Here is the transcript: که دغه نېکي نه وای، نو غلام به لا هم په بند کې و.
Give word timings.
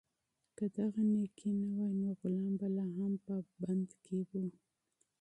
که 0.57 0.63
دغه 0.77 1.03
نېکي 1.13 1.49
نه 1.59 1.67
وای، 1.75 1.91
نو 2.01 2.09
غلام 2.21 2.51
به 2.59 2.67
لا 2.75 2.85
هم 2.97 3.13
په 3.25 3.33
بند 3.61 3.89
کې 4.03 4.19
و. 4.29 4.31